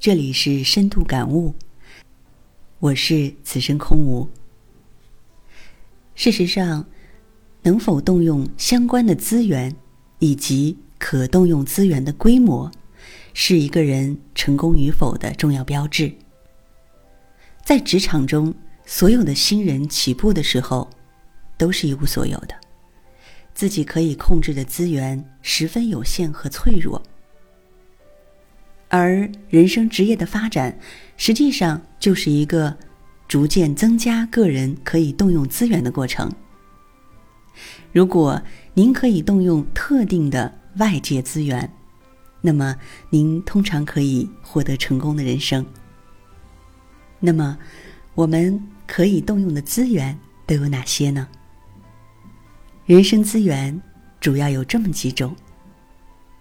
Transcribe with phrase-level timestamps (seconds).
[0.00, 1.52] 这里是深度感悟，
[2.78, 4.28] 我是此生空无。
[6.14, 6.86] 事实上，
[7.62, 9.74] 能否动用相关的资源，
[10.20, 12.70] 以及可动用资源的规模，
[13.34, 16.12] 是一个人成功与否的重要标志。
[17.64, 18.54] 在职场中，
[18.86, 20.88] 所有的新人起步的时候，
[21.56, 22.54] 都是一无所有的，
[23.52, 27.02] 自己可以控制的资源十分有限和脆弱。
[28.88, 30.78] 而人生职业的发展，
[31.16, 32.76] 实际上就是一个
[33.26, 36.32] 逐渐增加个人可以动用资源的过程。
[37.92, 38.40] 如果
[38.72, 41.70] 您可以动用特定的外界资源，
[42.40, 42.74] 那么
[43.10, 45.66] 您通常可以获得成功的人生。
[47.20, 47.58] 那么，
[48.14, 51.28] 我们可以动用的资源都有哪些呢？
[52.86, 53.78] 人生资源
[54.18, 55.36] 主要有这么几种。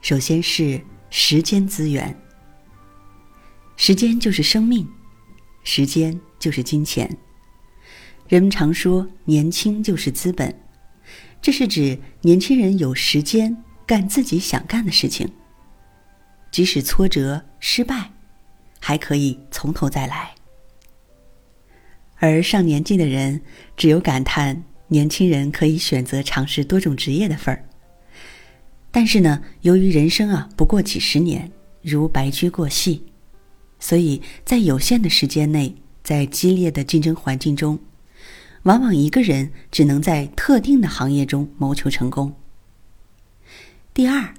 [0.00, 2.12] 首先是时间资源。
[3.76, 4.86] 时间就是生命，
[5.64, 7.16] 时间就是金钱。
[8.28, 10.54] 人们常说“年轻就是资本”，
[11.42, 13.56] 这是指年轻人有时间
[13.86, 15.28] 干自己想干的事情，
[16.50, 18.12] 即使挫折、失败，
[18.80, 20.34] 还可以从头再来。
[22.18, 23.42] 而上年纪的人
[23.76, 27.64] 只有感叹年轻人可以选择尝试多种职业的份儿。
[28.92, 31.50] 但是呢，由于人生啊不过几十年，
[31.82, 33.11] 如白驹过隙。
[33.82, 37.80] 所以在有限的时间内，在激烈的竞争环境中，
[38.62, 42.32] 往往一个人只能在特定的行业中谋求成功。
[43.92, 44.32] 第二，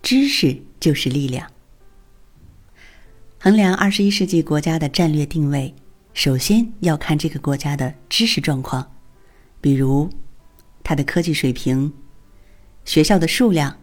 [0.00, 1.52] 知识就是力量。
[3.38, 5.74] 衡量二十一世纪国家的战略定位，
[6.14, 8.90] 首先要看这个国家的知识状况，
[9.60, 10.08] 比如
[10.82, 11.92] 它的科技水平、
[12.86, 13.78] 学校的数量、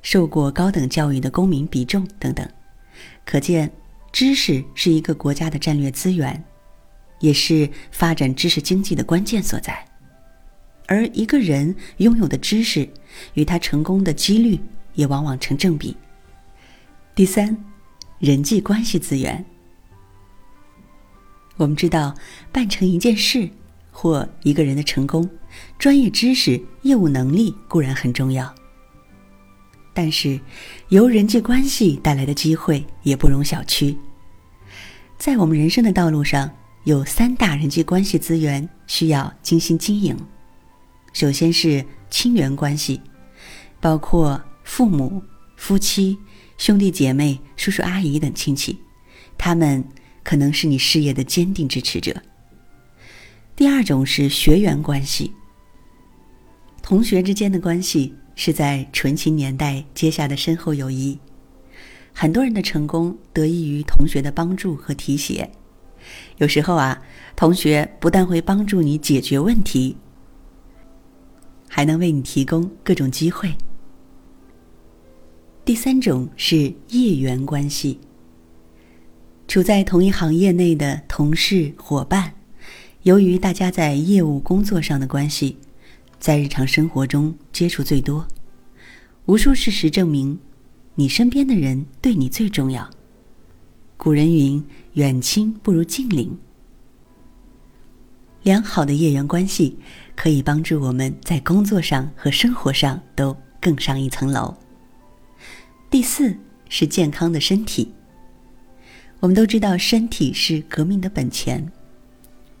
[0.00, 2.48] 受过高等教育的公民比重等等，
[3.26, 3.72] 可见。
[4.12, 6.42] 知识是一个国家的战略资源，
[7.20, 9.86] 也是发展知识经济的关键所在。
[10.86, 12.88] 而一个人拥有的知识，
[13.34, 14.58] 与他成功的几率
[14.94, 15.96] 也往往成正比。
[17.14, 17.56] 第三，
[18.18, 19.44] 人际关系资源。
[21.56, 22.14] 我们知道，
[22.50, 23.48] 办成一件事
[23.92, 25.28] 或一个人的成功，
[25.78, 28.52] 专业知识、业务能力固然很重要。
[30.02, 30.40] 但是，
[30.88, 33.94] 由人际关系带来的机会也不容小觑。
[35.18, 36.50] 在我们人生的道路上，
[36.84, 40.16] 有三大人际关系资源需要精心经营。
[41.12, 42.98] 首先是亲缘关系，
[43.78, 45.22] 包括父母、
[45.54, 46.16] 夫妻、
[46.56, 48.78] 兄弟姐妹、叔叔阿姨等亲戚，
[49.36, 49.84] 他们
[50.24, 52.16] 可能是你事业的坚定支持者。
[53.54, 55.30] 第二种是学缘关系，
[56.80, 58.14] 同学之间的关系。
[58.42, 61.18] 是在纯情年代结下的深厚友谊，
[62.14, 65.50] 很多人的成功得益于同学的帮助和提携。
[66.38, 67.02] 有时候啊，
[67.36, 69.94] 同学不但会帮助你解决问题，
[71.68, 73.54] 还能为你提供各种机会。
[75.62, 78.00] 第三种是业缘关系，
[79.48, 82.32] 处在同一行业内的同事伙伴，
[83.02, 85.58] 由于大家在业务工作上的关系。
[86.20, 88.28] 在日常生活中接触最多，
[89.24, 90.38] 无数事实证明，
[90.94, 92.88] 你身边的人对你最重要。
[93.96, 94.62] 古人云
[94.94, 96.38] ：“远亲不如近邻。”
[98.44, 99.78] 良好的业缘关系
[100.14, 104.54] 可以帮助我们在工作上和生活上都更上一层楼。
[105.90, 106.36] 第四
[106.68, 107.92] 是健康的身体。
[109.20, 111.66] 我们都知道，身体是革命的本钱。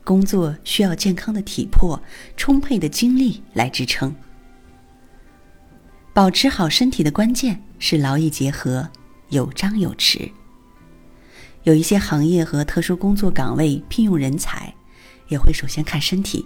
[0.04, 2.00] 工作需要健康的体魄、
[2.36, 4.14] 充沛的精力来支撑。
[6.12, 8.88] 保持好身体的关键是劳逸结合、
[9.28, 10.30] 有张有弛。
[11.62, 14.74] 有一些行业和特殊工作岗位聘用人才，
[15.28, 16.44] 也会首先看身体。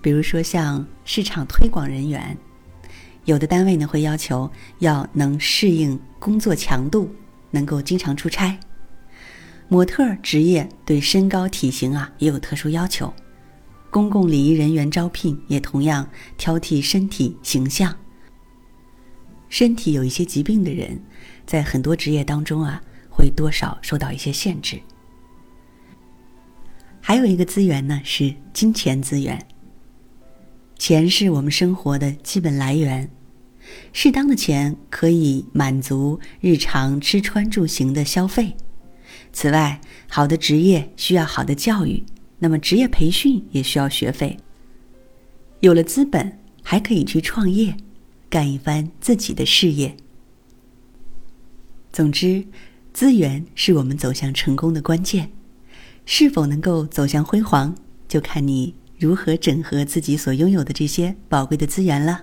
[0.00, 2.36] 比如说像市场推广人员，
[3.26, 7.14] 有的单位呢会要求要能适应工作强度，
[7.50, 8.58] 能够经常出差。
[9.70, 13.14] 模特职业对身高体型啊也有特殊要求，
[13.88, 17.96] 公共礼仪人员招聘也同样挑剔身体形象。
[19.48, 21.00] 身体有一些疾病的人，
[21.46, 24.80] 在很多职业当中啊会多少受到一些限制。
[27.00, 29.46] 还有一个资源呢是金钱资源，
[30.80, 33.08] 钱是我们生活的基本来源，
[33.92, 38.56] 适当的钱可以满足日常吃穿住行的消费。
[39.32, 42.02] 此外，好的职业需要好的教育，
[42.38, 44.36] 那么职业培训也需要学费。
[45.60, 47.76] 有了资本，还可以去创业，
[48.28, 49.96] 干一番自己的事业。
[51.92, 52.44] 总之，
[52.92, 55.30] 资源是我们走向成功的关键。
[56.06, 57.74] 是否能够走向辉煌，
[58.08, 62.22] 就看你如何整合自己所拥有的这些宝贵的资源了。